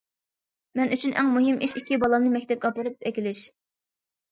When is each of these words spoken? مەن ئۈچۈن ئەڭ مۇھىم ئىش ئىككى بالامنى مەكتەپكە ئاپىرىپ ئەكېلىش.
مەن 0.79 0.93
ئۈچۈن 0.95 1.13
ئەڭ 1.23 1.29
مۇھىم 1.35 1.61
ئىش 1.67 1.77
ئىككى 1.81 2.01
بالامنى 2.05 2.33
مەكتەپكە 2.39 2.73
ئاپىرىپ 2.73 3.09
ئەكېلىش. 3.13 3.45